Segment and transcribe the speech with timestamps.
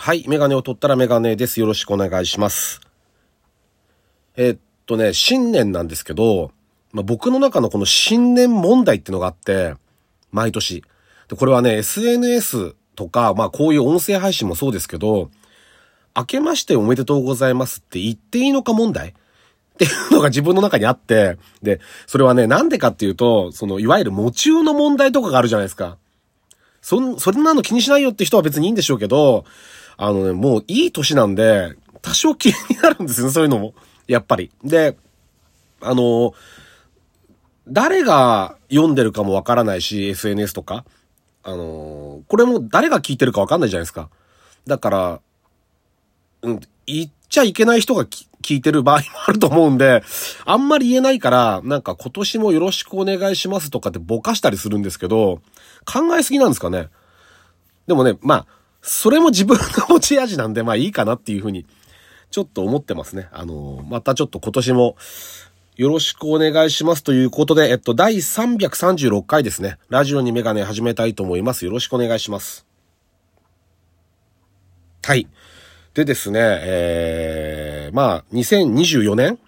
[0.00, 1.58] はい、メガネを取ったらメガネです。
[1.58, 2.80] よろしくお願いします。
[4.36, 6.52] えーっとね、新年なんですけど、
[6.92, 9.74] まあ、僕の中のこの新年問題っていうのがあって、
[10.30, 10.84] 毎年。
[11.26, 15.30] で、これはね、SNS とか、まあこういう音声配信もそうですけど、
[16.16, 19.08] 明けましておめでとうございますって言っていいのか問題？
[19.74, 25.98] っていうのが自分の中にあって、で、それはね、なんでかっていうと、その、いわゆる夢中の問題とかがあるじゃないですか。
[26.82, 29.44] そん、それなの気にしないよって人は別にいいんでしょうけど、
[29.98, 33.74] あのね、もういい年なんで、多少気になるんですよね、そういうのも。
[34.06, 34.50] やっぱり。
[34.64, 34.96] で、
[35.80, 36.32] あの、
[37.68, 40.84] 誰が読んでるかもわからないし、SNS とか。
[41.42, 44.08] あの、これも誰が聞いてるかわかんないじゃないですか。
[44.66, 45.20] だから、
[46.42, 50.02] うん、言っちゃいけない人が聞いてる場合もあると思うんで、
[50.44, 55.40] あんまり言えないから、なんか今年もよろしくお願いしますとかってぼかしたりするんですけど、
[55.84, 56.88] 考えすぎなんですかね。
[57.86, 58.46] でもね、まあ、
[58.82, 61.66] それも自分の持ち味なんで、まあいいかなっていうふうに、
[62.30, 63.28] ちょっと思ってますね。
[63.32, 64.96] あの、またちょっと今年も、
[65.76, 69.78] よろしくお願いしますということで、えっと、第336回ですね。
[69.88, 71.64] ラジオにメガネ始めたいと思います。
[71.64, 72.66] よろしくお願いします。
[75.04, 75.28] はい。
[75.94, 79.38] でですね、えー、まあ、2024年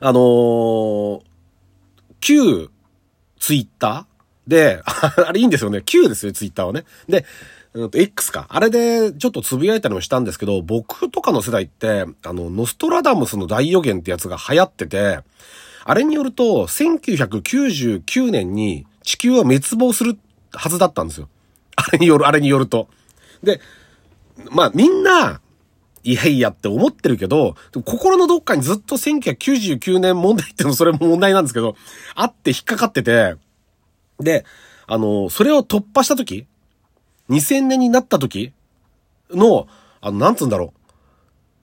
[0.00, 1.20] あのー、
[2.20, 2.70] 旧
[3.38, 4.17] ツイッター
[4.48, 4.82] で、
[5.26, 5.82] あれいいんですよね。
[5.84, 6.84] 旧ですよ、ツイッターはね。
[7.08, 7.24] で、
[7.92, 8.46] X か。
[8.48, 15.20] あれでちょっとつぶやいたりもしたんですけど、僕とかの世代って、あの、ノストラダムスの大予言ってやつが流行ってて、
[15.84, 20.18] あれによると、1999年に地球は滅亡する
[20.52, 21.28] はずだったんですよ。
[21.76, 22.88] あれによる、あれによると。
[23.42, 23.60] で、
[24.50, 25.40] まあみんな、
[26.04, 27.54] いやいやって思ってるけど、
[27.84, 31.76] 心のどっかにずっと1999年問題ってのそれも問題なんですけど、
[32.14, 33.34] あって引っかかってて、
[34.20, 34.44] で、
[34.86, 36.46] あの、それを突破した時
[37.30, 38.52] 2000年になった時
[39.30, 39.68] の、
[40.00, 40.72] あの、なんつうんだろ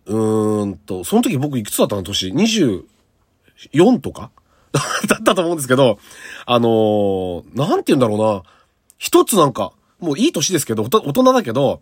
[0.05, 0.15] う。
[0.15, 4.31] うーんと、その時僕いくつだったの年 ?24 とか？
[5.07, 5.99] だったと思うんですけど、
[6.45, 8.43] あのーなんて言うんだろうな。
[8.97, 11.81] 一つなんか、もういい年ですけど、大人だけど、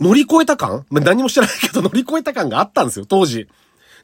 [0.00, 0.86] 乗り越えた感？
[0.90, 3.48] まあ何もしてないけど乗り越えた感があったんですよ、当時。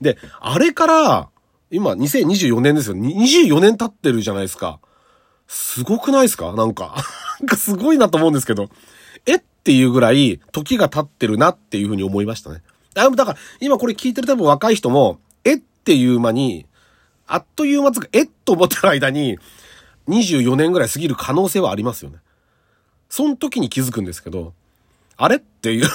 [0.00, 1.28] で、あれから、
[1.70, 2.96] 今2024年ですよ。
[2.96, 4.78] 24年経ってるじゃないですか。
[5.52, 6.52] すごくないですか？
[6.52, 6.94] なんか。
[7.40, 8.70] なんかすごいなと思うんですけど。
[9.26, 12.62] えっていうぐらい時が経ってるなっていうふうに思いましたね。
[12.94, 16.66] あだから、今これ聞いてる多分若い人も、えっていう間に、
[17.26, 19.38] あっという間つか、えっと思ってる間に、
[20.08, 22.18] 24年ぐらい過ぎる可能性はありますよね。
[23.08, 24.54] その時に気づくんですけど、
[25.16, 25.88] あれっていう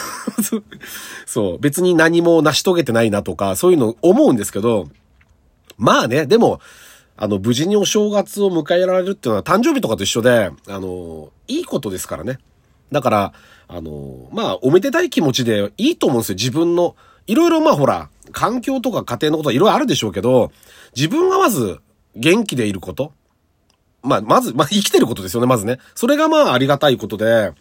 [1.25, 4.89] そう、別に何も成し遂げてないなとか、そういうの思うんですけど、
[5.77, 6.59] まあね、でも、
[7.17, 12.39] あの、無事にお正月を迎えられるっていうのは誕生日とかと一緒で、あの、いいことですからね。
[12.91, 13.33] だから、
[13.67, 16.35] あの、まあ、おめでたい気持ちでいいと思うんですよ。
[16.35, 16.95] 自分の、
[17.27, 20.51] いろいろまあほら、環境とか家庭のことはいろいろあるでしょうけど、
[20.95, 21.79] 自分がまず
[22.15, 23.13] 元気でいること。
[24.03, 25.79] まあ、まず、まあ、生きてることですよね、まずね。
[25.95, 27.53] それがまあ、ありがたいことで、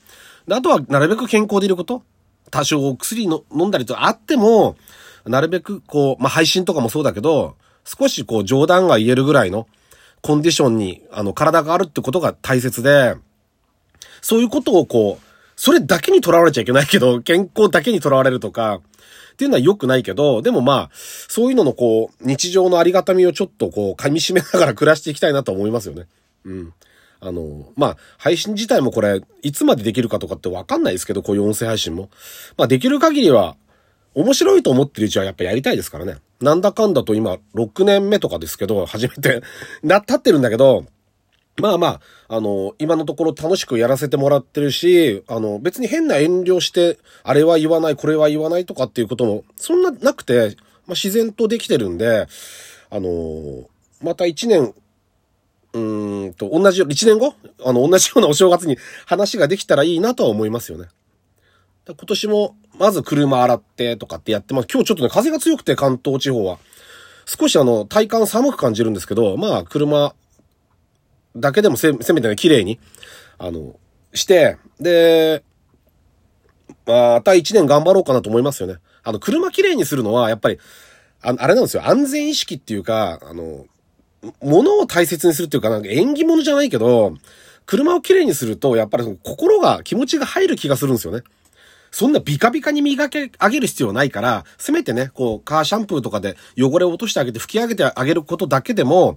[0.46, 2.02] であとは、なるべく健康でいること。
[2.50, 4.76] 多少お薬の飲んだりとあっても、
[5.24, 9.66] なるべくこう、まあ、配信とかもそうだけど、少しこう、冗談が言えるぐらいの
[10.22, 13.16] コンディションに、あの、体があるってことが大切で、
[14.22, 15.24] そういうことをこう、
[15.56, 18.80] それだけにとらわれちゃいけないけど、 健康だけにとらわれるとか、
[19.34, 26.06] っていうのは良くないけど、でもまあ、そういうののこう、日常のありがたみをちょっとこう、噛み締めながら暮らしていきたいなと思いますよね。
[26.44, 26.72] うん。
[27.20, 32.10] あの、まあ、配信自体もこれ、いつまでできるかとかってわかんないですけど、こういう音声配信も。
[32.56, 33.56] まあ、できる限りは、
[34.14, 36.16] 面白いと思ってるうちはやっぱやりたいですからね。
[36.40, 39.42] なんだかんだと今、6年目とかですけど、初めて、
[39.82, 40.84] な、経ってるんだけど、
[41.56, 52.26] まあまあ、あの、今のところ楽しくやらせてもらってるし、あの、別に変な遠慮して、あれは言わない、これは言わないとかっていうことも、そんななくて、まあ自然とできてるんで、
[52.90, 53.68] あの、
[54.02, 54.74] また一年、
[55.72, 57.34] うーんと、同じよ、一年後？
[57.64, 58.76] あの、同じようなお正月に
[59.06, 60.88] 話ができたらいいなとは思いますよね。
[61.86, 64.68] 今年も、まず車洗ってとかってやってます。
[64.72, 66.58] 今日ちょっとね、風が強くて関東地方は。
[67.26, 70.14] 少しあの、体感寒く感じるんですけど、まあ、車
[71.36, 72.78] だけでもせ、せめてね、綺麗に、
[73.38, 73.76] あの、
[74.14, 75.42] して、で、
[76.86, 78.76] また一年頑張ろうかなと思いますよね。
[79.02, 80.58] あの、車綺麗にするのは、やっぱり、
[81.22, 81.86] ああれなんですよ。
[81.86, 83.66] 安全意識っていうか、あの、
[84.42, 87.14] 物を大切にするっていうか、なんか縁起物じゃないけど、
[87.66, 91.22] 車を綺麗にすると、やっぱりその心が、気持ちが入る気がするんですよね。
[91.94, 99.16] そんなビカビカに磨き上げる必要ないから、せめてね、こう、カーシャンプーとかで汚れを落としてあげて拭き上げてあげることだけでも、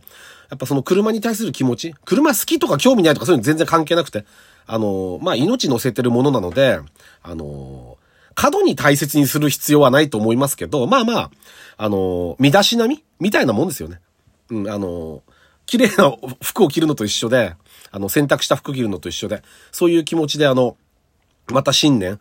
[0.51, 4.25] やっぱその車に対する気持ち、車好きとか興味ないとかそういうの全然関係なくて、
[4.67, 6.79] あの、まあ、命乗せてるものなので、
[7.23, 7.97] あの、
[8.35, 11.31] 過度に大切にする必要はないと思いますけど、まあまあ、
[11.77, 14.01] あの、身だしなみみたいなもんですよね。
[14.51, 15.23] うん、あの、
[15.65, 17.55] 綺麗な服を着るのと一緒で、
[17.89, 19.41] あの、洗濯した服着るのと一緒で、
[19.71, 20.77] そういう気持ちであの、
[21.51, 22.19] また新年、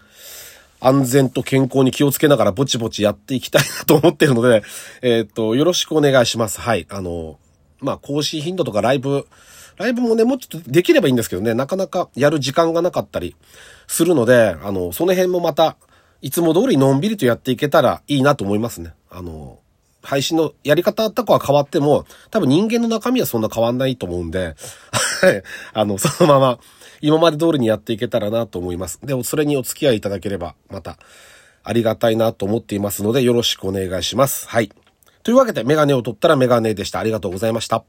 [0.81, 4.63] 安全と健康に気をつけながらぼちぼちやっていきたいなと思ってるので、
[5.03, 6.61] えっ、と、よろしくお願いします。
[6.61, 6.87] はい。
[6.91, 7.39] あの、
[7.81, 9.27] まあ、更新頻度とかライブ、
[9.77, 13.37] ライブもね、もうちょっとできればいいんですけどね、なかなかやる時間がなかったり
[13.87, 15.77] するので、あの、その辺もまた、
[16.23, 18.95] いつも通りのんびりとやっていけたらいいなと思いますね。
[19.11, 19.59] あの、
[20.03, 24.55] 配信のやり方とかは変わっても、多分人間の中身はそんな変わんないと思うんで、
[25.21, 25.43] はい。
[25.73, 26.59] あの、そのまま、
[27.01, 29.01] 今まで通りにやっていけたらなと思います。
[29.03, 30.99] で、それにお付き合いいただければ、また、
[31.63, 34.49] ありがたいなと思っていますので、よろしくお願いします。
[34.49, 34.71] はい。
[35.23, 37.01] というわけで、メガネを取ったらメガネでした。
[37.01, 37.85] ありがとうございました。